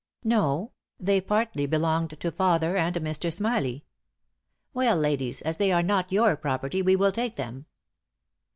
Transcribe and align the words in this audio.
'No; 0.23 0.71
they 0.99 1.21
partly 1.21 1.67
belonged 1.67 2.19
to 2.19 2.31
father 2.31 2.75
and 2.75 2.95
Mr. 2.95 3.31
Smilie!' 3.31 3.85
'Well, 4.73 4.95
ladies, 4.97 5.43
as 5.43 5.57
they 5.57 5.71
are 5.71 5.83
not 5.83 6.11
your 6.11 6.35
property, 6.37 6.81
we 6.81 6.95
will 6.95 7.11
take 7.11 7.35
them!'" 7.35 7.67